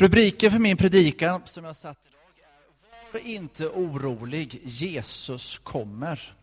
Rubriken 0.00 0.50
för 0.50 0.58
min 0.58 0.76
predikan 0.76 1.42
som 1.44 1.64
jag 1.64 1.76
satt 1.76 1.98
idag 2.08 2.46
är 3.08 3.12
Var 3.12 3.20
inte 3.20 3.68
orolig, 3.68 4.60
Jesus 4.64 5.58
kommer. 5.58 6.34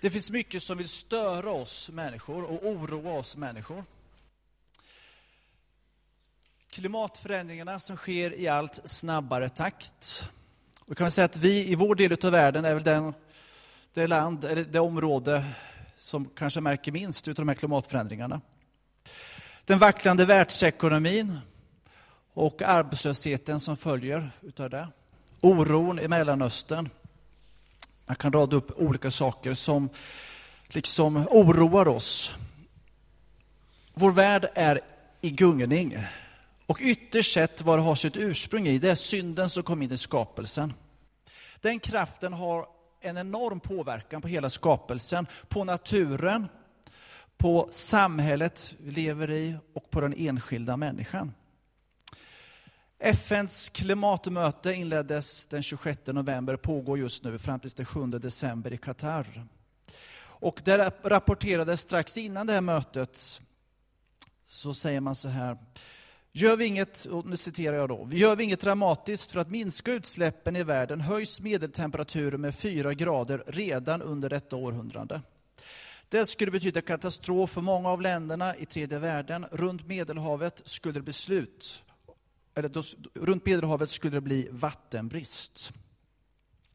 Det 0.00 0.10
finns 0.10 0.30
mycket 0.30 0.62
som 0.62 0.78
vill 0.78 0.88
störa 0.88 1.50
oss 1.50 1.90
människor 1.90 2.44
och 2.44 2.66
oroa 2.66 3.12
oss 3.12 3.36
människor. 3.36 3.84
Klimatförändringarna 6.70 7.80
som 7.80 7.96
sker 7.96 8.34
i 8.34 8.48
allt 8.48 8.80
snabbare 8.84 9.48
takt. 9.48 10.28
Då 10.86 10.94
kan 10.94 11.04
vi 11.04 11.10
säga 11.10 11.24
att 11.24 11.36
vi 11.36 11.68
i 11.68 11.74
vår 11.74 11.94
del 11.94 12.16
av 12.24 12.30
världen 12.30 12.64
är 12.64 12.74
väl 12.74 12.84
den, 12.84 13.14
det 13.92 14.06
land, 14.06 14.44
eller 14.44 14.64
det 14.64 14.80
område 14.80 15.44
som 15.98 16.28
kanske 16.36 16.60
märker 16.60 16.92
minst 16.92 17.28
av 17.28 17.34
de 17.34 17.48
här 17.48 17.54
klimatförändringarna. 17.54 18.40
Den 19.64 19.78
vacklande 19.78 20.24
världsekonomin 20.24 21.40
och 22.34 22.62
arbetslösheten 22.62 23.60
som 23.60 23.76
följer 23.76 24.30
utav 24.42 24.70
det. 24.70 24.88
Oron 25.40 25.98
i 25.98 26.08
Mellanöstern. 26.08 26.88
Man 28.06 28.16
kan 28.16 28.32
rada 28.32 28.56
upp 28.56 28.80
olika 28.80 29.10
saker 29.10 29.54
som 29.54 29.88
liksom 30.68 31.16
oroar 31.30 31.88
oss. 31.88 32.34
Vår 33.94 34.12
värld 34.12 34.50
är 34.54 34.80
i 35.20 35.30
gungning. 35.30 35.98
Och 36.66 36.78
ytterst 36.80 37.32
sett 37.32 37.62
vad 37.62 37.78
det 37.78 37.82
har 37.82 37.94
sitt 37.94 38.16
ursprung 38.16 38.66
i, 38.66 38.78
det 38.78 38.90
är 38.90 38.94
synden 38.94 39.50
som 39.50 39.62
kom 39.62 39.82
in 39.82 39.92
i 39.92 39.98
skapelsen. 39.98 40.72
Den 41.60 41.80
kraften 41.80 42.32
har 42.32 42.66
en 43.00 43.16
enorm 43.16 43.60
påverkan 43.60 44.22
på 44.22 44.28
hela 44.28 44.50
skapelsen, 44.50 45.26
på 45.48 45.64
naturen, 45.64 46.48
på 47.36 47.68
samhället 47.70 48.74
vi 48.78 48.90
lever 48.90 49.30
i 49.30 49.56
och 49.74 49.90
på 49.90 50.00
den 50.00 50.14
enskilda 50.16 50.76
människan. 50.76 51.32
FNs 53.04 53.68
klimatmöte 53.68 54.72
inleddes 54.72 55.46
den 55.46 55.62
26 55.62 56.06
november, 56.06 56.54
och 56.54 56.62
pågår 56.62 56.98
just 56.98 57.24
nu 57.24 57.38
fram 57.38 57.60
till 57.60 57.70
den 57.70 57.86
7 57.86 58.06
december 58.06 58.72
i 58.72 58.76
Qatar. 58.76 59.46
Och 60.16 60.62
där 60.64 60.92
rapporterades 61.02 61.80
strax 61.80 62.16
innan 62.16 62.46
det 62.46 62.52
här 62.52 62.60
mötet, 62.60 63.42
så 64.46 64.74
säger 64.74 65.00
man 65.00 65.14
så 65.14 65.28
här, 65.28 65.58
Gör 66.32 66.56
vi 66.56 66.64
inget, 66.64 67.04
och 67.04 67.26
nu 67.26 67.36
citerar 67.36 67.76
jag 67.76 67.88
då, 67.88 68.08
gör 68.12 68.36
vi 68.36 68.44
inget 68.44 68.60
dramatiskt 68.60 69.32
för 69.32 69.40
att 69.40 69.50
minska 69.50 69.92
utsläppen 69.92 70.56
i 70.56 70.62
världen 70.62 71.00
höjs 71.00 71.40
medeltemperaturen 71.40 72.40
med 72.40 72.54
4 72.54 72.94
grader 72.94 73.44
redan 73.46 74.02
under 74.02 74.30
detta 74.30 74.56
århundrade. 74.56 75.22
Det 76.08 76.26
skulle 76.26 76.50
betyda 76.50 76.82
katastrof 76.82 77.50
för 77.50 77.60
många 77.60 77.88
av 77.88 78.00
länderna 78.00 78.56
i 78.56 78.66
tredje 78.66 78.98
världen. 78.98 79.46
Runt 79.50 79.86
Medelhavet 79.86 80.62
skulle 80.64 80.94
det 80.94 81.02
bli 81.02 81.12
slut 81.12 81.84
eller 82.54 82.68
då, 82.68 82.82
runt 83.14 83.46
Medelhavet 83.46 83.90
skulle 83.90 84.16
det 84.16 84.20
bli 84.20 84.48
vattenbrist. 84.50 85.72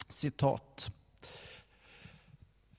Citat. 0.09 0.91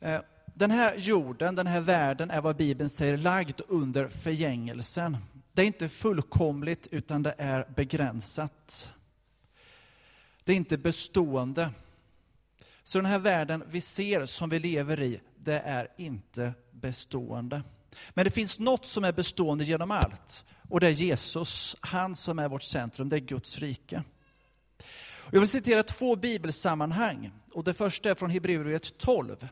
Eh, 0.00 0.20
den 0.54 0.70
här 0.70 0.96
jorden, 0.96 1.54
den 1.54 1.66
här 1.66 1.80
världen 1.80 2.30
är 2.30 2.40
vad 2.40 2.56
Bibeln 2.56 2.88
säger 2.90 3.16
lagd 3.16 3.60
under 3.68 4.08
förgängelsen. 4.08 5.16
Det 5.52 5.62
är 5.62 5.66
inte 5.66 5.88
fullkomligt 5.88 6.86
utan 6.90 7.22
det 7.22 7.34
är 7.38 7.68
begränsat. 7.76 8.92
Det 10.44 10.52
är 10.52 10.56
inte 10.56 10.78
bestående. 10.78 11.70
Så 12.82 12.98
den 12.98 13.06
här 13.06 13.18
världen 13.18 13.64
vi 13.70 13.80
ser, 13.80 14.26
som 14.26 14.48
vi 14.48 14.58
lever 14.58 15.02
i, 15.02 15.20
det 15.36 15.60
är 15.60 15.88
inte 15.96 16.54
bestående. 16.70 17.62
Men 18.10 18.24
det 18.24 18.30
finns 18.30 18.58
något 18.58 18.86
som 18.86 19.04
är 19.04 19.12
bestående 19.12 19.64
genom 19.64 19.90
allt. 19.90 20.44
Och 20.68 20.80
det 20.80 20.86
är 20.86 20.90
Jesus, 20.90 21.76
han 21.80 22.14
som 22.14 22.38
är 22.38 22.48
vårt 22.48 22.62
centrum, 22.62 23.08
det 23.08 23.16
är 23.16 23.20
Guds 23.20 23.58
rike. 23.58 24.02
Jag 25.30 25.40
vill 25.40 25.48
citera 25.48 25.82
två 25.82 26.16
bibelsammanhang. 26.16 27.32
Och 27.52 27.64
det 27.64 27.74
första 27.74 28.10
är 28.10 28.14
från 28.14 28.30
Hebreerbrevet 28.30 28.98
12. 28.98 29.48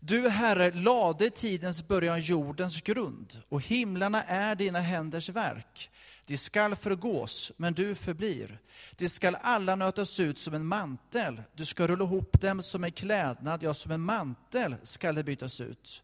Du, 0.00 0.28
Herre, 0.28 0.70
lade 0.70 1.26
i 1.26 1.30
tidens 1.30 1.88
början 1.88 2.20
jordens 2.20 2.82
grund, 2.82 3.42
och 3.48 3.62
himlarna 3.62 4.22
är 4.22 4.54
dina 4.54 4.80
händers 4.80 5.28
verk. 5.28 5.90
De 6.26 6.36
skall 6.36 6.76
förgås, 6.76 7.52
men 7.56 7.74
du 7.74 7.94
förblir. 7.94 8.58
De 8.96 9.08
skall 9.08 9.36
alla 9.42 9.76
nötas 9.76 10.20
ut 10.20 10.38
som 10.38 10.54
en 10.54 10.66
mantel. 10.66 11.42
Du 11.54 11.64
ska 11.64 11.86
rulla 11.86 12.04
ihop 12.04 12.40
dem 12.40 12.62
som 12.62 12.84
en 12.84 12.92
klädnad, 12.92 13.62
ja, 13.62 13.74
som 13.74 13.92
en 13.92 14.00
mantel 14.00 14.76
skall 14.82 15.14
de 15.14 15.22
bytas 15.22 15.60
ut. 15.60 16.02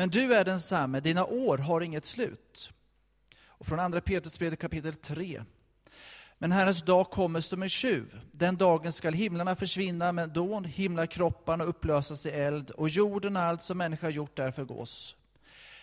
Men 0.00 0.10
du 0.10 0.34
är 0.34 0.44
densamme, 0.44 1.00
dina 1.00 1.24
år 1.24 1.58
har 1.58 1.80
inget 1.80 2.04
slut. 2.04 2.72
Och 3.46 3.66
från 3.66 3.80
andra 3.80 4.00
Petrusbrevet 4.00 4.58
kapitel 4.58 4.94
3. 4.94 5.42
Men 6.38 6.52
Herrens 6.52 6.82
dag 6.82 7.10
kommer 7.10 7.40
som 7.40 7.62
en 7.62 7.68
tjuv. 7.68 8.20
Den 8.32 8.56
dagen 8.56 8.92
skall 8.92 9.12
himlarna 9.12 9.56
försvinna 9.56 10.12
med 10.12 10.30
dån, 10.30 10.64
himlakropparna 10.64 11.64
upplösas 11.64 12.26
i 12.26 12.30
eld 12.30 12.70
och 12.70 12.88
jorden 12.88 13.36
och 13.36 13.42
allt 13.42 13.62
som 13.62 13.78
människa 13.78 14.08
gjort 14.08 14.36
där 14.36 14.50
förgås. 14.50 15.16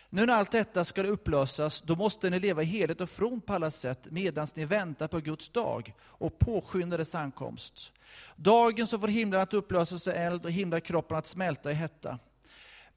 Nu 0.09 0.25
när 0.25 0.33
allt 0.33 0.51
detta 0.51 0.85
ska 0.85 1.03
upplösas, 1.03 1.81
då 1.81 1.95
måste 1.95 2.29
ni 2.29 2.39
leva 2.39 2.61
heligt 2.61 3.01
och 3.01 3.09
fromt 3.09 3.45
på 3.45 3.53
alla 3.53 3.71
sätt 3.71 4.07
medan 4.11 4.47
ni 4.55 4.65
väntar 4.65 5.07
på 5.07 5.19
Guds 5.19 5.49
dag 5.49 5.93
och 6.01 6.39
påskyndar 6.39 6.97
dess 6.97 7.15
ankomst. 7.15 7.93
Dagen 8.35 8.87
som 8.87 9.01
får 9.01 9.07
himlarna 9.07 9.43
att 9.43 9.53
upplösas 9.53 10.07
i 10.07 10.11
eld 10.11 10.45
och 10.45 10.51
himlakropparna 10.51 11.19
att 11.19 11.25
smälta 11.25 11.71
i 11.71 11.73
hetta. 11.73 12.19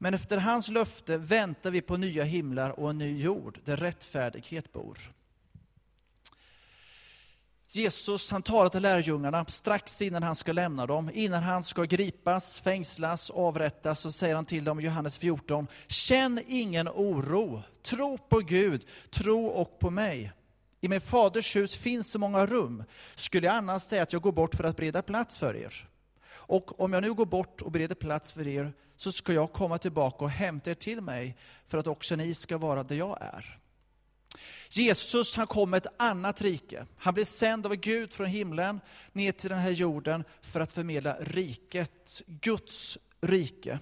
Men 0.03 0.13
efter 0.13 0.37
hans 0.37 0.67
löfte 0.67 1.17
väntar 1.17 1.71
vi 1.71 1.81
på 1.81 1.97
nya 1.97 2.23
himlar 2.23 2.79
och 2.79 2.89
en 2.89 2.97
ny 2.97 3.21
jord 3.21 3.59
där 3.65 3.77
rättfärdighet 3.77 4.73
bor. 4.73 4.97
Jesus 7.69 8.31
han 8.31 8.41
talar 8.41 8.69
till 8.69 8.81
lärjungarna 8.81 9.45
strax 9.45 10.01
innan 10.01 10.23
han 10.23 10.35
ska 10.35 10.51
lämna 10.51 10.85
dem, 10.85 11.09
innan 11.13 11.43
han 11.43 11.63
ska 11.63 11.83
gripas, 11.83 12.61
fängslas, 12.61 13.29
avrättas, 13.29 13.99
så 13.99 14.11
säger 14.11 14.35
han 14.35 14.45
till 14.45 14.63
dem 14.63 14.79
i 14.79 14.83
Johannes 14.83 15.17
14, 15.17 15.67
känn 15.87 16.39
ingen 16.47 16.89
oro, 16.89 17.61
tro 17.81 18.17
på 18.17 18.39
Gud, 18.39 18.85
tro 19.09 19.45
och 19.45 19.79
på 19.79 19.89
mig. 19.89 20.31
I 20.79 20.87
min 20.87 21.01
faders 21.01 21.55
hus 21.55 21.75
finns 21.75 22.11
så 22.11 22.19
många 22.19 22.45
rum, 22.45 22.83
skulle 23.15 23.47
jag 23.47 23.55
annars 23.55 23.81
säga 23.81 24.03
att 24.03 24.13
jag 24.13 24.21
går 24.21 24.31
bort 24.31 24.55
för 24.55 24.63
att 24.63 24.77
bereda 24.77 25.01
plats 25.01 25.37
för 25.37 25.55
er. 25.55 25.87
Och 26.31 26.79
om 26.79 26.93
jag 26.93 27.03
nu 27.03 27.13
går 27.13 27.25
bort 27.25 27.61
och 27.61 27.71
bereder 27.71 27.95
plats 27.95 28.33
för 28.33 28.47
er, 28.47 28.73
så 29.01 29.11
ska 29.11 29.33
jag 29.33 29.53
komma 29.53 29.77
tillbaka 29.77 30.25
och 30.25 30.31
hämta 30.31 30.71
er 30.71 30.75
till 30.75 31.01
mig, 31.01 31.37
för 31.67 31.77
att 31.77 31.87
också 31.87 32.15
ni 32.15 32.33
ska 32.33 32.57
vara 32.57 32.83
där 32.83 32.95
jag 32.95 33.17
är. 33.21 33.57
Jesus 34.69 35.35
han 35.35 35.47
kom 35.47 35.69
med 35.69 35.77
ett 35.77 35.93
annat 35.97 36.41
rike. 36.41 36.85
Han 36.97 37.13
blev 37.13 37.25
sänd 37.25 37.65
av 37.65 37.75
Gud 37.75 38.13
från 38.13 38.27
himlen 38.27 38.81
ner 39.11 39.31
till 39.31 39.49
den 39.49 39.59
här 39.59 39.71
jorden 39.71 40.23
för 40.41 40.59
att 40.59 40.71
förmedla 40.71 41.17
riket, 41.19 42.21
Guds 42.27 42.97
rike. 43.21 43.79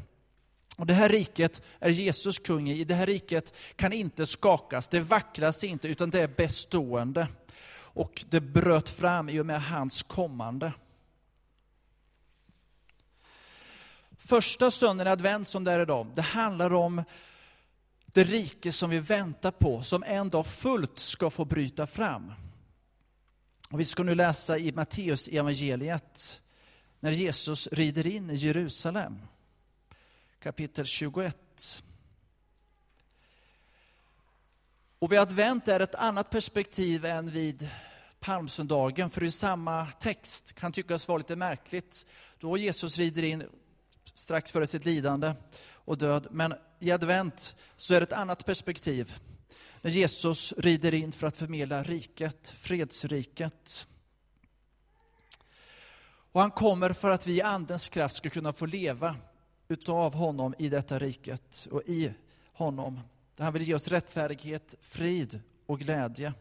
Och 0.78 0.85
Det 0.85 0.94
här 0.94 1.09
riket 1.09 1.62
är 1.79 1.90
Jesus 1.90 2.40
kung 2.40 2.69
i. 2.69 2.84
Det 2.84 2.96
här 2.96 3.06
riket 3.06 3.53
kan 3.75 3.94
inte 3.94 4.25
skakas, 4.25 4.88
det 4.88 5.00
vacklas 5.00 5.63
inte, 5.63 5.88
utan 5.88 6.09
det 6.09 6.22
är 6.22 6.28
bestående. 6.28 7.28
Och 7.72 8.25
det 8.29 8.41
bröt 8.41 8.90
fram 8.90 9.29
i 9.29 9.40
och 9.40 9.46
med 9.46 9.63
hans 9.63 10.03
kommande. 10.03 10.74
Första 14.29 14.72
söndagen 14.72 15.07
i 15.07 15.12
advent 15.12 15.47
som 15.47 15.63
det 15.63 15.72
är 15.72 15.79
idag, 15.79 16.12
det 16.16 16.22
handlar 16.22 16.73
om 16.73 17.03
det 18.06 18.23
rike 18.23 18.72
som 18.72 18.90
vi 18.90 19.00
väntar 19.00 19.51
på, 19.51 19.81
som 19.81 20.03
en 20.03 20.29
dag 20.29 20.47
fullt 20.47 21.00
ska 21.00 21.29
få 21.29 21.45
bryta 21.45 21.88
fram. 21.88 22.34
Och 23.69 23.79
vi 23.79 23.85
ska 23.85 24.03
nu 24.03 24.16
läsa 24.16 24.57
i 24.57 24.72
Matteus 24.72 25.28
evangeliet 25.28 26.41
när 27.00 27.12
Jesus 27.12 27.67
rider 27.72 28.07
in 28.07 28.29
i 28.29 28.35
Jerusalem. 28.35 29.19
Kapitel 30.40 30.85
21. 30.85 31.84
Och 35.00 35.11
vid 35.11 35.19
advent 35.19 35.67
är 35.67 35.79
ett 35.79 35.96
annat 35.96 36.29
perspektiv 36.29 37.06
än 37.06 37.29
vid 37.29 37.69
palmsöndagen, 38.19 39.09
för 39.09 39.23
i 39.23 39.31
samma 39.31 39.85
text 39.85 40.53
kan 40.53 40.72
tyckas 40.72 41.08
vara 41.08 41.17
lite 41.17 41.35
märkligt. 41.35 42.05
Då 42.40 42.58
Jesus 42.58 42.97
rider 42.97 43.23
in 43.23 43.43
strax 44.19 44.51
före 44.51 44.67
sitt 44.67 44.85
lidande 44.85 45.33
och 45.71 45.97
död. 45.97 46.27
Men 46.31 46.53
i 46.79 46.91
advent 46.91 47.55
så 47.75 47.93
är 47.93 47.99
det 47.99 48.03
ett 48.03 48.13
annat 48.13 48.45
perspektiv. 48.45 49.16
När 49.81 49.91
Jesus 49.91 50.53
rider 50.57 50.93
in 50.93 51.11
för 51.11 51.27
att 51.27 51.37
förmedla 51.37 51.83
riket, 51.83 52.53
fredsriket. 52.57 53.87
Och 56.31 56.41
han 56.41 56.51
kommer 56.51 56.93
för 56.93 57.09
att 57.09 57.27
vi 57.27 57.37
i 57.37 57.41
Andens 57.41 57.89
kraft 57.89 58.16
ska 58.16 58.29
kunna 58.29 58.53
få 58.53 58.66
leva 58.66 59.16
utav 59.67 60.13
honom 60.13 60.55
i 60.57 60.69
detta 60.69 60.99
riket 60.99 61.67
och 61.71 61.83
i 61.85 62.13
honom. 62.53 62.99
Han 63.37 63.53
vill 63.53 63.63
ge 63.63 63.73
oss 63.73 63.87
rättfärdighet, 63.87 64.75
frid 64.81 65.41
och 65.66 65.79
glädje. 65.79 66.33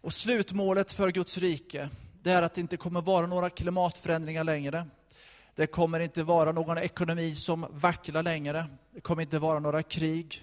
Och 0.00 0.12
slutmålet 0.12 0.92
för 0.92 1.10
Guds 1.10 1.38
rike, 1.38 1.90
det 2.22 2.30
är 2.30 2.42
att 2.42 2.54
det 2.54 2.60
inte 2.60 2.76
kommer 2.76 3.00
vara 3.00 3.26
några 3.26 3.50
klimatförändringar 3.50 4.44
längre. 4.44 4.86
Det 5.54 5.66
kommer 5.66 6.00
inte 6.00 6.22
vara 6.22 6.52
någon 6.52 6.78
ekonomi 6.78 7.34
som 7.34 7.66
vacklar 7.70 8.22
längre. 8.22 8.66
Det 8.90 9.00
kommer 9.00 9.22
inte 9.22 9.38
vara 9.38 9.58
några 9.58 9.82
krig. 9.82 10.42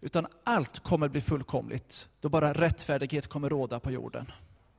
utan 0.00 0.26
allt 0.44 0.78
kommer 0.78 1.08
bli 1.08 1.20
fullkomligt, 1.20 2.08
då 2.20 2.28
bara 2.28 2.52
rättfärdighet 2.52 3.26
kommer 3.26 3.48
råda 3.48 3.80
på 3.80 3.90
jorden. 3.90 4.32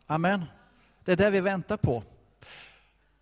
Amen. 0.08 0.46
Det 1.06 1.12
är 1.12 1.16
det 1.16 1.30
vi 1.30 1.40
väntar 1.40 1.78
på. 1.78 2.04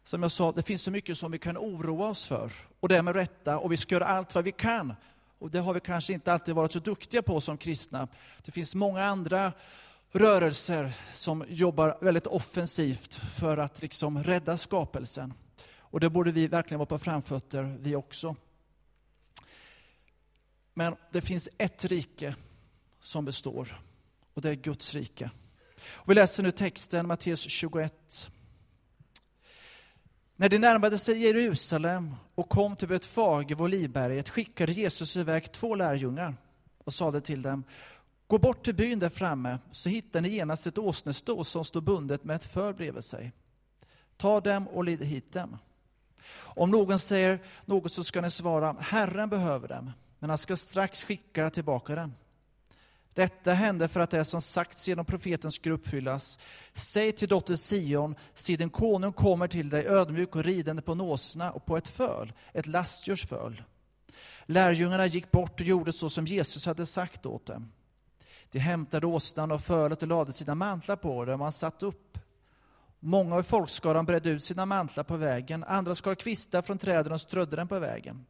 Som 0.04 0.22
jag 0.22 0.32
sa, 0.32 0.52
det 0.52 0.64
finns 0.64 0.82
så 0.82 0.92
mycket 0.92 1.18
som 1.18 1.32
vi 1.32 1.38
kan 1.38 1.58
oroa 1.58 2.08
oss 2.08 2.28
för, 2.28 2.52
och 2.80 2.90
det 2.90 2.98
är 2.98 3.02
med 3.02 3.16
rätta, 3.16 3.58
och 3.58 3.72
vi 3.72 3.78
ska 3.78 3.96
göra 3.96 4.06
allt 4.06 4.36
vad 4.36 4.44
vi 4.44 4.52
kan. 4.52 4.94
Och 5.40 5.52
det 5.52 5.60
har 5.60 5.74
vi 5.74 5.80
kanske 5.80 6.14
inte 6.14 6.34
alltid 6.34 6.56
varit 6.56 6.72
så 6.72 6.80
duktiga 6.80 7.22
på 7.22 7.42
som 7.42 7.58
kristna. 7.58 8.08
Det 8.46 8.52
finns 8.52 8.76
många 8.76 9.04
andra 9.04 9.52
rörelser 10.12 10.94
som 11.14 11.46
jobbar 11.50 11.98
väldigt 12.02 12.28
offensivt 12.28 13.14
för 13.14 13.58
att 13.58 13.82
liksom 13.82 14.24
rädda 14.24 14.58
skapelsen. 14.58 15.34
Och 15.92 16.00
det 16.00 16.10
borde 16.10 16.32
vi 16.32 16.48
verkligen 16.48 16.80
vara 16.80 16.86
på 16.86 17.00
framfötter, 17.00 17.78
vi 17.80 17.96
också. 17.96 18.36
Men 20.74 20.96
det 21.12 21.22
finns 21.22 21.50
ett 21.58 21.86
rike 21.86 22.36
som 23.00 23.26
består, 23.26 23.82
och 24.34 24.42
det 24.42 24.50
är 24.50 24.54
Guds 24.54 24.94
rike. 24.94 25.32
Och 25.82 26.10
vi 26.10 26.16
läser 26.16 26.44
nu 26.44 26.52
texten, 26.52 27.08
Matteus 27.08 27.40
21. 27.40 28.30
När 30.36 30.50
de 30.50 30.60
närmade 30.60 30.98
sig 30.98 31.22
Jerusalem 31.22 32.16
och 32.36 32.50
kom 32.50 32.76
till 32.76 32.88
Betfage 32.88 33.50
vid 33.50 33.62
Olivberget 33.62 34.30
skickade 34.30 34.72
Jesus 34.72 35.18
iväg 35.18 35.52
två 35.52 35.76
lärjungar 35.76 36.36
och 36.78 36.94
sade 36.94 37.22
till 37.22 37.42
dem, 37.42 37.64
gå 38.28 38.38
bort 38.38 38.66
till 38.66 38.76
byn 38.76 39.00
där 39.00 39.10
framme 39.10 39.60
så 39.72 39.90
hittar 39.90 40.22
ni 40.22 40.30
genast 40.30 40.68
ett 40.68 40.78
åsnesto 40.78 41.44
som 41.44 41.66
står 41.66 41.82
bundet 41.82 42.24
med 42.24 42.36
ett 42.36 42.46
för 42.46 42.74
bredvid 42.74 43.04
sig. 43.04 43.32
Ta 44.18 44.42
dem 44.42 44.68
och 44.68 44.84
led 44.84 45.02
hit 45.02 45.34
dem. 45.34 45.58
Om 46.36 46.72
någon 46.72 47.00
säger 47.00 47.40
något 47.66 47.92
så 47.92 48.04
ska 48.04 48.22
ni 48.22 48.30
svara, 48.30 48.76
Herren 48.80 49.30
behöver 49.30 49.68
dem, 49.68 49.92
men 50.20 50.30
han 50.30 50.38
ska 50.38 50.56
strax 50.56 51.04
skicka 51.04 51.50
tillbaka 51.50 51.96
dem. 51.96 52.14
Detta 53.14 53.54
hände 53.54 53.88
för 53.88 54.00
att 54.00 54.12
det 54.12 54.26
som 54.26 54.42
sagts 54.42 54.88
genom 54.88 55.06
profeten 55.06 55.52
skulle 55.52 55.76
uppfyllas. 55.76 56.40
Säg 56.74 57.12
till 57.12 57.28
dotter 57.28 57.56
Sion, 57.56 58.16
se 58.34 58.56
din 58.56 58.70
konung 58.70 59.14
kommer 59.14 59.48
till 59.48 59.70
dig 59.70 59.88
ödmjuk 59.88 60.36
och 60.36 60.44
ridande 60.44 60.82
på 60.82 60.92
en 60.92 61.02
åsna 61.02 61.52
och 61.52 61.66
på 61.66 61.78
ett 61.78 61.90
föl, 61.90 62.34
ett 62.54 62.68
lastdjurs 62.68 63.26
föl. 63.28 63.64
Lärjungarna 64.46 65.06
gick 65.06 65.32
bort 65.32 65.60
och 65.60 65.66
gjorde 65.66 65.94
så 65.94 66.10
som 66.10 66.26
Jesus 66.26 66.66
hade 66.66 66.86
sagt 66.86 67.26
åt 67.26 67.46
dem. 67.46 67.72
De 68.52 68.60
hämtade 68.60 69.08
åsnan 69.08 69.52
och 69.52 69.62
fölet 69.62 70.02
och 70.02 70.08
lade 70.08 70.34
sina 70.34 70.56
mantlar 70.56 70.96
på 70.96 71.26
dem 71.26 71.42
och 71.42 71.46
han 71.46 71.52
satt 71.52 71.84
upp. 71.84 72.09
Många 73.00 73.36
av 73.36 73.44
folkskaran 73.44 74.06
bredde 74.06 74.30
ut 74.30 74.44
sina 74.44 74.66
mantlar 74.66 75.04
på 75.04 75.18
vägen, 75.18 75.64
andra 75.64 75.96
skar 75.96 76.16
kvistar 76.16 76.62
från 76.62 76.78
träden 76.78 77.14
och 77.14 77.22
strödde 77.22 77.56
dem 77.56 77.68
på 77.68 77.80
vägen. 77.80 78.26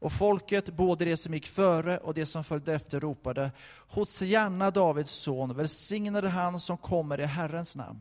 Och 0.00 0.12
folket, 0.12 0.70
både 0.70 1.04
de 1.04 1.16
som 1.16 1.34
gick 1.34 1.46
före 1.46 1.98
och 1.98 2.14
de 2.14 2.26
som 2.26 2.44
följde 2.44 2.74
efter, 2.74 3.00
ropade 3.00 3.50
Hosianna, 3.88 4.70
Davids 4.70 5.12
son, 5.12 5.56
välsignade 5.56 6.28
han 6.28 6.60
som 6.60 6.76
kommer 6.76 7.20
i 7.20 7.24
Herrens 7.24 7.76
namn. 7.76 8.00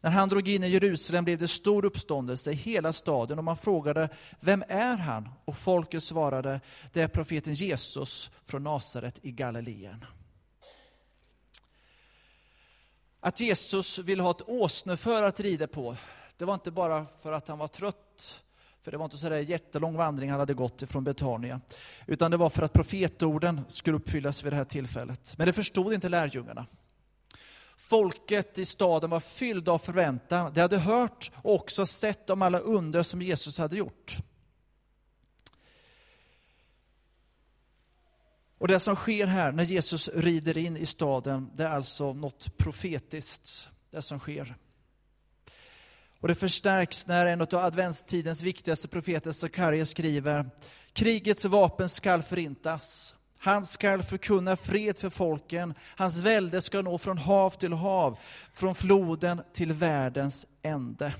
När 0.00 0.10
han 0.10 0.28
drog 0.28 0.48
in 0.48 0.64
i 0.64 0.68
Jerusalem 0.68 1.24
blev 1.24 1.38
det 1.38 1.48
stor 1.48 1.84
uppståndelse 1.84 2.50
i 2.50 2.54
hela 2.54 2.92
staden 2.92 3.38
och 3.38 3.44
man 3.44 3.56
frågade 3.56 4.08
Vem 4.40 4.64
är 4.68 4.96
han? 4.96 5.28
Och 5.44 5.56
folket 5.56 6.02
svarade 6.02 6.60
Det 6.92 7.02
är 7.02 7.08
profeten 7.08 7.54
Jesus 7.54 8.30
från 8.44 8.64
Nasaret 8.64 9.18
i 9.22 9.32
Galileen. 9.32 10.04
Att 13.20 13.40
Jesus 13.40 13.98
ville 13.98 14.22
ha 14.22 14.30
ett 14.30 14.48
åsneför 14.48 15.22
att 15.22 15.40
rida 15.40 15.66
på, 15.66 15.96
det 16.36 16.44
var 16.44 16.54
inte 16.54 16.70
bara 16.70 17.06
för 17.22 17.32
att 17.32 17.48
han 17.48 17.58
var 17.58 17.68
trött 17.68 18.42
för 18.86 18.90
det 18.90 18.98
var 18.98 19.04
inte 19.04 19.16
så 19.16 19.28
där 19.28 19.38
jättelång 19.38 19.96
vandring 19.96 20.30
han 20.30 20.40
hade 20.40 20.54
gått 20.54 20.82
från 20.90 21.04
Betania. 21.04 21.60
Utan 22.06 22.30
det 22.30 22.36
var 22.36 22.50
för 22.50 22.62
att 22.62 22.72
profetorden 22.72 23.60
skulle 23.68 23.96
uppfyllas 23.96 24.44
vid 24.44 24.52
det 24.52 24.56
här 24.56 24.64
tillfället. 24.64 25.34
Men 25.38 25.46
det 25.46 25.52
förstod 25.52 25.94
inte 25.94 26.08
lärjungarna. 26.08 26.66
Folket 27.76 28.58
i 28.58 28.64
staden 28.64 29.10
var 29.10 29.20
fyllda 29.20 29.72
av 29.72 29.78
förväntan. 29.78 30.52
De 30.54 30.60
hade 30.60 30.78
hört 30.78 31.30
och 31.42 31.54
också 31.54 31.86
sett 31.86 32.30
om 32.30 32.42
alla 32.42 32.58
under 32.58 33.02
som 33.02 33.22
Jesus 33.22 33.58
hade 33.58 33.76
gjort. 33.76 34.16
Och 38.58 38.68
det 38.68 38.80
som 38.80 38.96
sker 38.96 39.26
här 39.26 39.52
när 39.52 39.64
Jesus 39.64 40.08
rider 40.14 40.58
in 40.58 40.76
i 40.76 40.86
staden, 40.86 41.50
det 41.54 41.64
är 41.64 41.70
alltså 41.70 42.12
något 42.12 42.58
profetiskt, 42.58 43.68
det 43.90 44.02
som 44.02 44.18
sker. 44.18 44.56
Och 46.20 46.28
det 46.28 46.34
förstärks 46.34 47.06
när 47.06 47.26
en 47.26 47.40
av 47.40 47.54
adventstidens 47.54 48.42
viktigaste 48.42 48.88
profeter, 48.88 49.32
Sakarja, 49.32 49.86
skriver 49.86 50.50
Krigets 50.92 51.44
vapen 51.44 51.88
skall 51.88 52.22
förintas. 52.22 53.16
Han 53.38 53.66
skall 53.66 54.02
förkunna 54.02 54.56
fred 54.56 54.98
för 54.98 55.10
folken. 55.10 55.74
Hans 55.96 56.18
välde 56.18 56.62
ska 56.62 56.82
nå 56.82 56.98
från 56.98 57.18
hav 57.18 57.50
till 57.50 57.72
hav, 57.72 58.18
från 58.52 58.74
floden 58.74 59.42
till 59.52 59.72
världens 59.72 60.46
ände. 60.62 61.14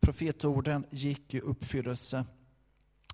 Profetorden 0.00 0.86
gick 0.90 1.34
i 1.34 1.40
uppfyllelse. 1.40 2.24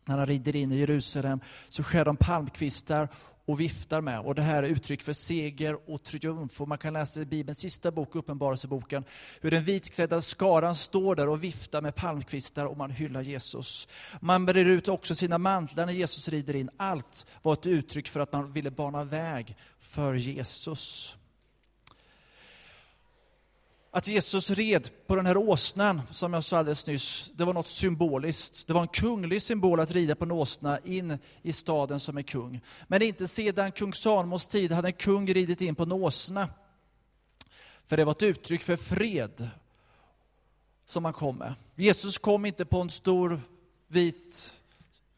När 0.04 0.19
han 0.19 0.26
rider 0.26 0.56
in 0.56 0.72
i 0.72 0.78
Jerusalem 0.78 1.40
så 1.69 1.82
skär 1.82 2.04
de 2.04 2.16
palmkvistar 2.16 3.08
och 3.46 3.60
viftar 3.60 4.00
med. 4.00 4.20
Och 4.20 4.34
det 4.34 4.43
här 4.43 4.62
är 4.62 4.69
uttryck 4.69 5.02
för 5.02 5.12
seger 5.12 5.90
och 5.90 6.02
triumf. 6.02 6.60
Och 6.60 6.69
man 6.69 6.78
kan 6.78 6.93
läsa 6.93 7.20
i 7.20 7.25
Bibelns 7.25 7.58
sista 7.58 7.90
bok, 7.90 8.14
Uppenbarelseboken, 8.14 9.04
hur 9.40 9.50
den 9.50 9.64
vitklädda 9.64 10.22
skaran 10.22 10.75
står 10.75 11.16
där 11.16 11.28
och 11.28 11.44
viftar 11.44 11.82
med 11.82 11.94
palmkvistar 11.94 12.66
och 12.66 12.76
man 12.76 12.90
hyllar 12.90 13.22
Jesus. 13.22 13.88
Man 14.20 14.46
brer 14.46 14.64
ut 14.64 14.88
också 14.88 15.14
sina 15.14 15.38
mantlar 15.38 15.87
när 15.87 15.93
Jesus 15.93 16.28
rider 16.28 16.56
in. 16.56 16.70
Allt 16.76 17.26
var 17.43 17.52
ett 17.52 17.66
uttryck 17.66 18.08
för 18.08 18.20
att 18.20 18.32
man 18.32 18.52
ville 18.52 18.70
bana 18.70 19.05
väg 19.05 19.56
för 19.81 20.14
Jesus. 20.14 21.16
Att 23.94 24.09
Jesus 24.09 24.50
red 24.50 24.91
på 25.06 25.17
den 25.17 25.27
här 25.27 25.37
åsnan, 25.37 26.03
som 26.11 26.35
jag 26.35 26.44
sa 26.44 26.59
alldeles 26.59 26.87
nyss, 26.87 27.33
det 27.35 27.44
var 27.44 27.55
något 27.55 27.67
symboliskt. 27.67 28.67
Det 28.67 28.73
var 28.73 28.83
en 28.83 28.89
kunglig 28.89 29.43
symbol 29.43 29.81
att 29.81 29.91
rida 29.91 30.15
på 30.15 30.25
en 30.25 30.31
åsna 30.31 30.79
in 30.85 31.19
i 31.43 31.53
staden 31.53 32.00
som 32.00 32.17
en 32.17 32.25
kung. 32.25 32.61
Men 32.89 33.03
inte 33.03 33.29
sedan 33.29 33.73
kung 33.73 33.93
Salomos 33.93 34.47
tid 34.47 34.73
hade 34.73 34.89
en 34.89 34.93
kung 34.93 35.27
ridit 35.27 35.61
in 35.61 35.75
på 35.75 35.83
en 35.83 35.93
åsna. 35.93 36.49
För 37.87 37.97
det 37.97 38.05
var 38.05 38.12
ett 38.12 38.23
uttryck 38.23 38.62
för 38.62 38.77
fred 38.77 39.49
som 40.87 41.05
han 41.05 41.15
kom 41.15 41.37
med. 41.37 41.55
Jesus 41.77 42.19
kom 42.19 42.47
inte 42.47 42.65
på 42.65 42.81
en 42.81 42.91
stor 42.91 43.41
vit 43.89 44.56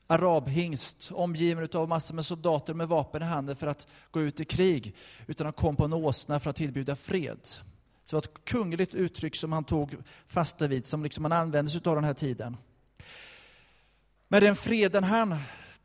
arabhingst 0.06 1.10
omgiven 1.14 1.68
av 1.74 1.88
massor 1.88 2.14
med 2.14 2.24
soldater 2.24 2.74
med 2.74 2.88
vapen 2.88 3.22
i 3.22 3.24
handen 3.24 3.56
för 3.56 3.66
att 3.66 3.86
gå 4.10 4.22
ut 4.22 4.40
i 4.40 4.44
krig, 4.44 4.94
utan 5.26 5.46
han 5.46 5.52
kom 5.52 5.76
på 5.76 5.84
en 5.84 5.92
åsna 5.92 6.40
för 6.40 6.50
att 6.50 6.56
tillbjuda 6.56 6.96
fred. 6.96 7.38
Så 8.04 8.16
det 8.16 8.26
var 8.26 8.32
ett 8.32 8.44
kungligt 8.44 8.94
uttryck 8.94 9.36
som 9.36 9.52
han 9.52 9.64
tog 9.64 9.96
fasta 10.26 10.66
vid, 10.66 10.86
som 10.86 11.02
liksom 11.02 11.24
han 11.24 11.32
använde 11.32 11.70
sig 11.70 11.80
av 11.84 11.94
den 11.94 12.04
här 12.04 12.14
tiden. 12.14 12.56
Men 14.28 14.42
den 14.42 14.56
freden 14.56 15.04
han 15.04 15.36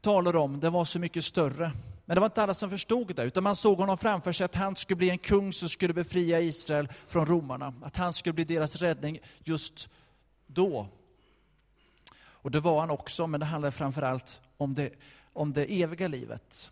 talar 0.01 0.35
om, 0.35 0.59
den 0.59 0.73
var 0.73 0.85
så 0.85 0.99
mycket 0.99 1.25
större. 1.25 1.71
Men 2.05 2.15
det 2.15 2.19
var 2.19 2.27
inte 2.27 2.43
alla 2.43 2.53
som 2.53 2.69
förstod 2.69 3.15
det, 3.15 3.23
utan 3.23 3.43
man 3.43 3.55
såg 3.55 3.77
honom 3.77 3.97
framför 3.97 4.31
sig 4.31 4.45
att 4.45 4.55
han 4.55 4.75
skulle 4.75 4.97
bli 4.97 5.09
en 5.09 5.17
kung 5.17 5.53
som 5.53 5.69
skulle 5.69 5.93
befria 5.93 6.39
Israel 6.39 6.87
från 7.07 7.25
romarna. 7.25 7.73
Att 7.81 7.97
han 7.97 8.13
skulle 8.13 8.33
bli 8.33 8.43
deras 8.43 8.75
räddning 8.75 9.19
just 9.43 9.89
då. 10.47 10.87
Och 12.21 12.51
det 12.51 12.59
var 12.59 12.79
han 12.79 12.89
också, 12.89 13.27
men 13.27 13.39
det 13.39 13.45
handlade 13.45 13.71
framför 13.71 14.01
allt 14.01 14.41
om 14.57 14.73
det, 14.73 14.93
om 15.33 15.53
det 15.53 15.81
eviga 15.81 16.07
livet. 16.07 16.71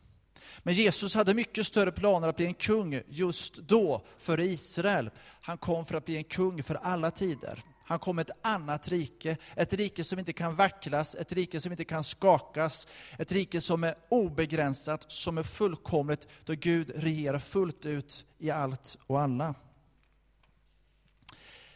Men 0.60 0.74
Jesus 0.74 1.16
hade 1.16 1.34
mycket 1.34 1.68
större 1.68 1.92
planer 1.92 2.27
att 2.27 2.36
bli 2.36 2.46
en 2.46 2.54
kung 2.54 3.01
just 3.08 3.56
då 3.56 4.06
för 4.18 4.39
Israel. 4.39 5.10
Han 5.42 5.58
kom 5.58 5.86
för 5.86 5.96
att 5.96 6.06
bli 6.06 6.18
en 6.18 6.24
kung 6.24 6.63
för 6.63 6.75
alla 6.75 7.12
tider. 7.12 7.63
Han 7.88 8.00
kom 8.00 8.16
med 8.16 8.30
ett 8.30 8.38
annat 8.42 8.88
rike, 8.88 9.38
ett 9.56 9.74
rike 9.74 10.04
som 10.04 10.20
inte 10.20 10.34
kan 10.34 10.56
vacklas, 10.56 11.16
ett 11.16 11.32
rike 11.32 11.60
som 11.60 11.72
inte 11.72 11.86
kan 11.86 12.04
skakas, 12.04 12.88
ett 13.18 13.32
rike 13.32 13.62
som 13.62 13.84
är 13.84 13.96
obegränsat, 14.10 15.12
som 15.12 15.38
är 15.38 15.44
fullkomligt, 15.44 16.27
då 16.44 16.54
Gud 16.54 16.92
regerar 16.96 17.39
fullt 17.39 17.86
ut 17.86 18.25
i 18.38 18.51
allt 18.51 18.98
och 19.08 19.22
alla. 19.22 19.56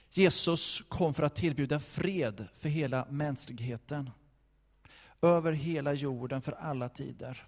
Jesus 0.09 0.83
kom 0.89 1.13
för 1.13 1.23
att 1.23 1.35
tillbjuda 1.35 1.79
fred 1.79 2.47
för 2.55 2.69
hela 2.69 3.07
mänskligheten. 3.09 4.09
Över 5.21 5.51
hela 5.51 5.93
jorden 5.93 6.41
för 6.41 6.51
alla 6.51 6.89
tider. 6.89 7.47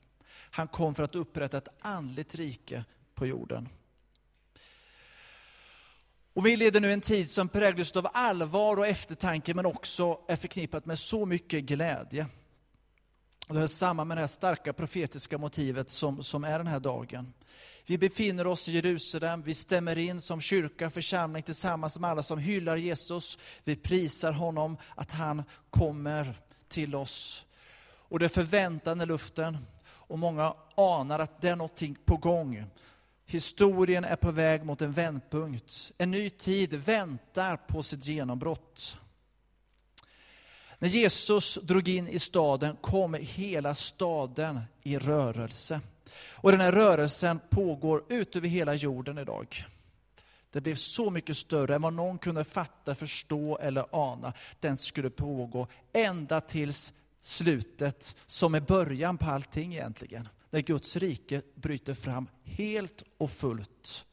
Han 0.56 0.68
kom 0.68 0.96
för 0.96 1.04
att 1.04 1.16
upprätta 1.16 1.58
ett 1.58 1.68
andligt 1.80 2.36
rike 2.36 2.86
på 3.16 3.28
jorden. 3.28 3.70
Och 6.34 6.46
vi 6.46 6.58
lever 6.58 6.80
nu 6.80 6.92
en 6.92 7.02
tid 7.02 7.30
som 7.30 7.50
präglas 7.50 7.92
av 7.92 8.08
allvar 8.14 8.78
och 8.78 8.88
eftertanke, 8.88 9.54
men 9.54 9.66
också 9.66 10.20
är 10.28 10.36
förknippat 10.36 10.86
med 10.86 11.00
så 11.00 11.26
mycket 11.26 11.64
glädje. 11.64 12.28
Det 13.48 13.60
hör 13.60 13.68
samman 13.68 14.08
med 14.08 14.18
det 14.18 14.22
här 14.22 14.28
starka 14.28 14.74
profetiska 14.74 15.38
motivet 15.38 15.90
som, 15.90 16.24
som 16.24 16.44
är 16.44 16.58
den 16.58 16.68
här 16.68 16.80
dagen. 16.80 17.34
Vi 17.86 17.98
befinner 17.98 18.48
oss 18.48 18.70
i 18.70 18.72
Jerusalem, 18.72 19.42
vi 19.42 19.54
stämmer 19.54 19.98
in 19.98 20.22
som 20.22 20.42
kyrka, 20.42 20.90
församling 20.90 21.44
tillsammans 21.44 22.00
med 22.00 22.10
alla 22.10 22.24
som 22.24 22.40
hyllar 22.40 22.76
Jesus. 22.76 23.38
Vi 23.64 23.76
prisar 23.76 24.32
honom 24.32 24.78
att 24.96 25.12
han 25.12 25.44
kommer 25.70 26.42
till 26.68 26.96
oss. 26.96 27.46
Och 27.86 28.20
det 28.20 28.26
är 28.26 28.30
förväntan 28.30 29.02
i 29.02 29.06
luften. 29.06 29.58
Och 30.08 30.20
många 30.20 30.54
anar 30.76 31.20
att 31.20 31.42
det 31.42 31.50
är 31.50 31.56
någonting 31.56 31.98
på 32.06 32.18
gång. 32.18 32.66
Historien 33.26 34.04
är 34.04 34.16
på 34.16 34.32
väg 34.32 34.66
mot 34.66 34.82
en 34.82 34.92
vändpunkt. 34.92 35.92
En 35.98 36.12
ny 36.12 36.30
tid 36.30 36.74
väntar 36.74 37.58
på 37.58 37.84
sitt 37.84 38.08
genombrott. 38.08 38.98
När 40.80 40.90
Jesus 40.90 41.60
drog 41.62 41.88
in 41.88 42.08
i 42.08 42.20
staden 42.20 42.76
kom 42.82 43.14
hela 43.14 43.76
staden 43.76 44.62
i 44.84 44.98
rörelse. 44.98 45.82
Och 46.32 46.52
den 46.52 46.62
här 46.62 46.72
rörelsen 46.72 47.40
pågår 47.50 48.04
ut 48.10 48.36
över 48.36 48.48
hela 48.48 48.74
jorden 48.74 49.18
idag. 49.18 49.66
Det 50.52 50.62
blev 50.62 50.76
så 50.76 51.10
mycket 51.10 51.38
större 51.38 51.76
än 51.76 51.82
vad 51.82 51.94
någon 51.94 52.18
kunde 52.18 52.44
fatta, 52.44 52.96
förstå 52.96 53.58
eller 53.58 53.86
ana. 53.92 54.34
Den 54.60 54.78
skulle 54.78 55.10
pågå 55.10 55.68
ända 55.94 56.42
tills 56.42 56.94
slutet, 57.24 58.15
som 58.25 58.56
är 58.56 58.60
början 58.62 59.18
på 59.18 59.25
allting 59.25 59.74
egentligen. 59.74 60.30
När 60.50 60.62
Guds 60.62 60.96
rike 60.96 61.42
bryter 61.56 61.94
fram 61.94 62.27
helt 62.44 63.03
och 63.18 63.32
fullt. 63.32 64.06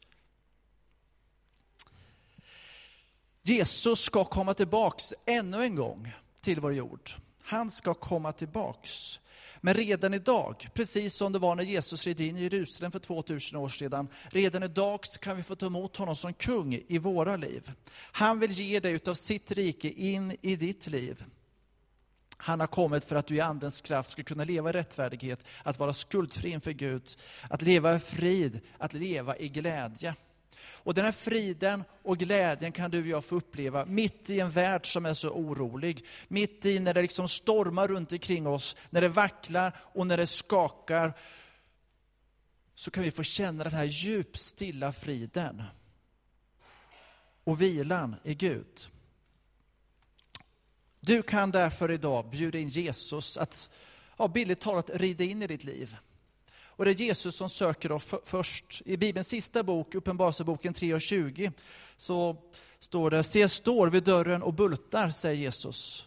Jesus 3.43 4.01
ska 4.01 4.25
komma 4.25 4.55
tillbaks 4.55 5.15
ännu 5.27 5.63
en 5.63 5.75
gång 5.75 6.13
till 6.41 6.61
vår 6.61 6.75
jord. 6.75 7.11
Han 7.43 7.71
ska 7.71 7.95
komma 7.95 8.33
tillbaks. 8.33 9.21
Men 9.61 9.75
redan 9.75 10.15
idag, 10.15 10.69
precis 10.75 11.15
som 11.15 11.33
det 11.33 11.39
var 11.39 11.55
när 11.55 11.65
Jesus 11.65 12.07
red 12.07 12.21
in 12.21 12.37
i 12.37 12.43
Jerusalem 12.43 12.93
för 12.93 12.99
2000 12.99 13.59
år 13.59 13.69
sedan, 13.69 14.09
redan 14.29 14.63
idag 14.63 15.01
kan 15.21 15.37
vi 15.37 15.43
få 15.43 15.57
ta 15.57 15.67
emot 15.67 15.97
honom 15.97 16.17
som 16.17 16.35
kung 16.35 16.75
i 16.89 16.99
våra 16.99 17.37
liv. 17.37 17.73
Han 17.93 18.41
vill 18.41 18.51
ge 18.51 18.81
dig 18.81 18.93
utav 18.93 19.15
sitt 19.15 19.53
rike 19.53 19.91
in 19.91 20.37
i 20.43 20.57
ditt 20.57 20.87
liv. 20.87 21.25
Han 22.43 22.61
har 22.61 22.67
kommit 22.67 23.05
för 23.05 23.17
att 23.17 23.27
du 23.27 23.37
i 23.37 23.41
Andens 23.41 23.81
kraft 23.81 24.11
ska 24.11 24.23
kunna 24.23 24.45
leva 24.45 24.71
i 24.71 24.73
rättfärdighet, 24.73 25.45
att 25.63 25.79
vara 25.79 25.93
skuldfri 25.93 26.51
inför 26.51 26.71
Gud, 26.71 27.17
att 27.51 27.63
leva 27.63 27.95
i 27.95 27.99
frid, 27.99 28.61
att 28.79 28.95
leva 28.95 29.37
i 29.37 29.49
glädje. 29.49 30.15
Och 30.83 30.95
den 30.95 31.05
här 31.05 31.13
friden 31.13 31.85
och 32.03 32.19
glädjen 32.19 32.73
kan 32.73 32.91
du 32.91 33.01
och 33.01 33.07
jag 33.07 33.25
få 33.25 33.37
uppleva 33.37 33.85
mitt 33.85 34.31
i 34.31 34.41
en 34.41 34.51
värld 34.51 34.93
som 34.93 35.07
är 35.07 35.15
så 35.15 35.31
orolig. 35.31 36.05
Mitt 36.29 36.67
i 36.67 36.81
när 36.81 36.95
det 36.95 37.03
liksom 37.03 37.29
stormar 37.29 37.89
runt 37.89 38.13
omkring 38.13 38.47
oss, 38.47 38.77
när 38.91 39.01
det 39.01 39.09
vacklar 39.09 39.77
och 39.79 40.07
när 40.07 40.17
det 40.17 40.27
skakar. 40.27 41.13
Så 42.75 42.91
kan 42.91 43.03
vi 43.03 43.11
få 43.11 43.23
känna 43.23 43.65
den 43.65 43.73
här 43.73 43.85
djup, 43.85 44.39
stilla 44.39 44.93
friden 44.93 45.63
och 47.45 47.63
vilan 47.63 48.17
i 48.25 48.35
Gud. 48.35 48.87
Du 51.01 51.23
kan 51.23 51.51
därför 51.51 51.91
idag 51.91 52.31
bjuda 52.31 52.59
in 52.59 52.69
Jesus 52.69 53.37
att, 53.37 53.71
ja, 54.17 54.29
billigt 54.29 54.61
talat, 54.61 54.91
rida 54.95 55.25
in 55.25 55.43
i 55.43 55.47
ditt 55.47 55.65
liv. 55.65 55.97
Och 56.63 56.85
det 56.85 56.91
är 56.91 56.95
Jesus 56.95 57.37
som 57.37 57.49
söker 57.49 57.93
oss 57.93 58.15
först. 58.25 58.83
I 58.85 58.97
Bibelns 58.97 59.29
sista 59.29 59.63
bok, 59.63 59.95
Uppenbarelseboken 59.95 60.75
3.20, 60.75 61.53
så 61.97 62.37
står 62.79 63.11
det, 63.11 63.23
se 63.23 63.49
står 63.49 63.91
vid 63.91 64.03
dörren 64.03 64.43
och 64.43 64.55
bultar, 64.55 65.11
säger 65.11 65.43
Jesus. 65.43 66.07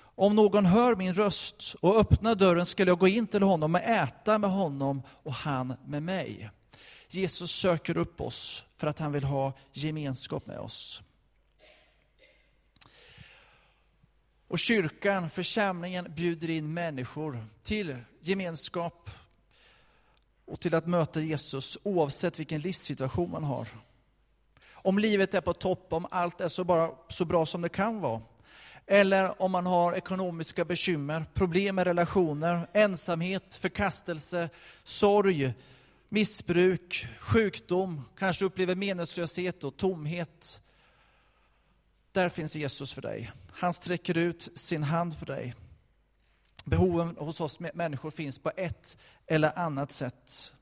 Om 0.00 0.36
någon 0.36 0.66
hör 0.66 0.96
min 0.96 1.14
röst 1.14 1.74
och 1.80 1.96
öppnar 1.96 2.34
dörren 2.34 2.66
skall 2.66 2.88
jag 2.88 2.98
gå 2.98 3.08
in 3.08 3.26
till 3.26 3.42
honom 3.42 3.74
och 3.74 3.80
äta 3.80 4.38
med 4.38 4.50
honom 4.50 5.02
och 5.08 5.32
han 5.32 5.74
med 5.86 6.02
mig. 6.02 6.50
Jesus 7.08 7.50
söker 7.50 7.98
upp 7.98 8.20
oss 8.20 8.64
för 8.76 8.86
att 8.86 8.98
han 8.98 9.12
vill 9.12 9.24
ha 9.24 9.52
gemenskap 9.72 10.46
med 10.46 10.58
oss. 10.58 11.02
Och 14.48 14.58
kyrkan, 14.58 15.30
församlingen, 15.30 16.14
bjuder 16.14 16.50
in 16.50 16.74
människor 16.74 17.46
till 17.62 17.96
gemenskap, 18.20 19.10
och 20.48 20.60
till 20.60 20.74
att 20.74 20.86
möta 20.86 21.20
Jesus 21.20 21.78
oavsett 21.82 22.38
vilken 22.38 22.60
livssituation 22.60 23.30
man 23.30 23.44
har. 23.44 23.68
Om 24.72 24.98
livet 24.98 25.34
är 25.34 25.40
på 25.40 25.54
topp, 25.54 25.92
om 25.92 26.06
allt 26.10 26.40
är 26.40 26.48
så, 26.48 26.64
bara, 26.64 26.90
så 27.08 27.24
bra 27.24 27.46
som 27.46 27.62
det 27.62 27.68
kan 27.68 28.00
vara. 28.00 28.22
Eller 28.86 29.42
om 29.42 29.50
man 29.50 29.66
har 29.66 29.94
ekonomiska 29.94 30.64
bekymmer, 30.64 31.24
problem 31.34 31.74
med 31.74 31.86
relationer, 31.86 32.68
ensamhet, 32.72 33.54
förkastelse, 33.54 34.48
sorg, 34.84 35.54
missbruk, 36.08 37.06
sjukdom, 37.20 38.04
kanske 38.16 38.44
upplever 38.44 38.74
meningslöshet 38.74 39.64
och 39.64 39.76
tomhet. 39.76 40.60
Där 42.12 42.28
finns 42.28 42.56
Jesus 42.56 42.92
för 42.92 43.02
dig. 43.02 43.30
Han 43.58 43.72
sträcker 43.72 44.18
ut 44.18 44.48
sin 44.54 44.82
hand 44.82 45.18
för 45.18 45.26
dig. 45.26 45.54
Behoven 46.64 47.16
hos 47.16 47.40
oss 47.40 47.60
människor 47.60 48.10
finns 48.10 48.38
på 48.38 48.52
ett 48.56 48.98
eller 49.26 49.58
annat 49.58 49.92
sätt. 49.92 50.52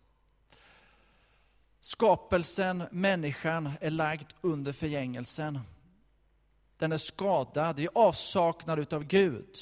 Skapelsen, 1.80 2.84
människan, 2.90 3.72
är 3.80 3.90
lagd 3.90 4.32
under 4.40 4.72
förgängelsen. 4.72 5.60
Den 6.78 6.92
är 6.92 6.98
skadad, 6.98 7.78
i 7.78 7.88
avsaknad 7.94 8.92
av 8.92 9.04
Gud. 9.04 9.56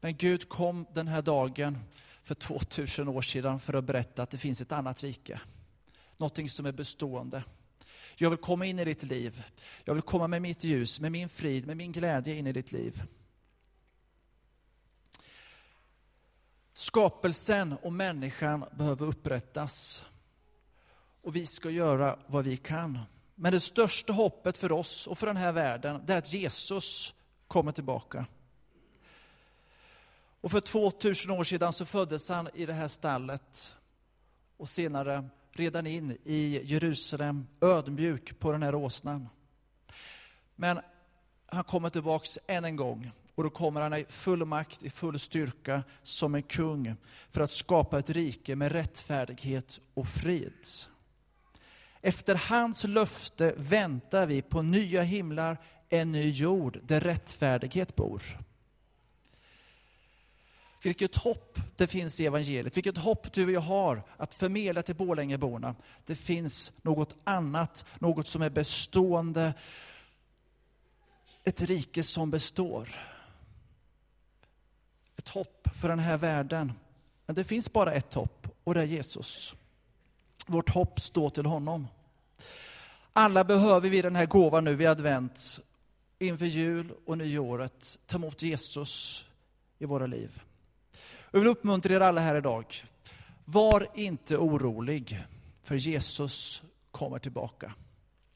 Men 0.00 0.16
Gud 0.16 0.48
kom 0.48 0.86
den 0.92 1.08
här 1.08 1.22
dagen 1.22 1.78
för 2.22 2.34
2000 2.34 3.08
år 3.08 3.22
sedan 3.22 3.60
för 3.60 3.74
att 3.74 3.84
berätta 3.84 4.22
att 4.22 4.30
det 4.30 4.38
finns 4.38 4.60
ett 4.60 4.72
annat 4.72 5.02
rike. 5.02 5.40
Någonting 6.16 6.48
som 6.48 6.66
är 6.66 6.72
bestående. 6.72 7.44
Jag 8.18 8.30
vill 8.30 8.38
komma 8.38 8.66
in 8.66 8.78
i 8.78 8.84
ditt 8.84 9.02
liv. 9.02 9.42
Jag 9.84 9.94
vill 9.94 10.02
komma 10.02 10.28
med 10.28 10.42
mitt 10.42 10.64
ljus, 10.64 11.00
med 11.00 11.12
min 11.12 11.28
frid, 11.28 11.66
med 11.66 11.76
min 11.76 11.92
glädje 11.92 12.34
in 12.34 12.46
i 12.46 12.52
ditt 12.52 12.72
liv. 12.72 13.02
Skapelsen 16.72 17.72
och 17.72 17.92
människan 17.92 18.64
behöver 18.72 19.06
upprättas. 19.06 20.04
Och 21.22 21.36
vi 21.36 21.46
ska 21.46 21.70
göra 21.70 22.18
vad 22.26 22.44
vi 22.44 22.56
kan. 22.56 22.98
Men 23.34 23.52
det 23.52 23.60
största 23.60 24.12
hoppet 24.12 24.56
för 24.56 24.72
oss 24.72 25.06
och 25.06 25.18
för 25.18 25.26
den 25.26 25.36
här 25.36 25.52
världen, 25.52 26.02
det 26.06 26.14
är 26.14 26.18
att 26.18 26.32
Jesus 26.32 27.14
kommer 27.46 27.72
tillbaka. 27.72 28.26
Och 30.40 30.50
för 30.50 30.60
2000 30.60 31.30
år 31.30 31.44
sedan 31.44 31.72
så 31.72 31.84
föddes 31.84 32.28
han 32.28 32.48
i 32.54 32.66
det 32.66 32.72
här 32.72 32.88
stallet. 32.88 33.74
Och 34.56 34.68
senare 34.68 35.28
redan 35.56 35.86
in 35.86 36.18
i 36.24 36.60
Jerusalem, 36.64 37.46
ödmjuk 37.60 38.38
på 38.38 38.52
den 38.52 38.62
här 38.62 38.74
åsnan. 38.74 39.28
Men 40.56 40.80
han 41.46 41.64
kommer 41.64 41.90
tillbaks 41.90 42.38
än 42.46 42.64
en 42.64 42.76
gång 42.76 43.10
och 43.34 43.44
då 43.44 43.50
kommer 43.50 43.80
han 43.80 43.94
i 43.94 44.06
full 44.08 44.44
makt, 44.44 44.82
i 44.82 44.90
full 44.90 45.18
styrka, 45.18 45.82
som 46.02 46.34
en 46.34 46.42
kung, 46.42 46.94
för 47.30 47.40
att 47.40 47.52
skapa 47.52 47.98
ett 47.98 48.10
rike 48.10 48.56
med 48.56 48.72
rättfärdighet 48.72 49.80
och 49.94 50.08
frid. 50.08 50.52
Efter 52.00 52.34
hans 52.34 52.84
löfte 52.84 53.54
väntar 53.56 54.26
vi 54.26 54.42
på 54.42 54.62
nya 54.62 55.02
himlar, 55.02 55.58
en 55.88 56.12
ny 56.12 56.30
jord, 56.30 56.78
där 56.82 57.00
rättfärdighet 57.00 57.96
bor. 57.96 58.22
Vilket 60.82 61.16
hopp 61.16 61.58
det 61.76 61.86
finns 61.86 62.20
i 62.20 62.26
evangeliet, 62.26 62.76
vilket 62.76 62.98
hopp 62.98 63.32
du 63.32 63.44
och 63.44 63.52
jag 63.52 63.60
har 63.60 64.02
att 64.16 64.34
förmedla 64.34 64.82
till 64.82 64.96
Borlängeborna. 64.96 65.74
Det 66.06 66.14
finns 66.14 66.72
något 66.82 67.16
annat, 67.24 67.84
något 67.98 68.28
som 68.28 68.42
är 68.42 68.50
bestående, 68.50 69.54
ett 71.44 71.62
rike 71.62 72.02
som 72.02 72.30
består 72.30 72.88
ett 75.26 75.32
hopp 75.32 75.68
för 75.80 75.88
den 75.88 75.98
här 75.98 76.16
världen. 76.16 76.72
Men 77.26 77.36
det 77.36 77.44
finns 77.44 77.72
bara 77.72 77.92
ett 77.92 78.14
hopp 78.14 78.48
och 78.64 78.74
det 78.74 78.80
är 78.80 78.84
Jesus. 78.84 79.54
Vårt 80.46 80.70
hopp 80.70 81.00
står 81.00 81.30
till 81.30 81.46
honom. 81.46 81.86
Alla 83.12 83.44
behöver 83.44 83.88
vi 83.88 84.02
den 84.02 84.16
här 84.16 84.26
gåvan 84.26 84.64
nu 84.64 84.74
vid 84.74 84.88
advent, 84.88 85.60
inför 86.18 86.46
jul 86.46 86.92
och 87.06 87.18
nyåret, 87.18 87.98
ta 88.06 88.16
emot 88.16 88.42
Jesus 88.42 89.24
i 89.78 89.84
våra 89.84 90.06
liv. 90.06 90.42
Jag 91.30 91.40
vill 91.40 91.48
uppmuntra 91.48 91.94
er 91.94 92.00
alla 92.00 92.20
här 92.20 92.34
idag. 92.34 92.74
Var 93.44 93.88
inte 93.94 94.36
orolig, 94.36 95.24
för 95.62 95.74
Jesus 95.74 96.62
kommer 96.90 97.18
tillbaka. 97.18 97.72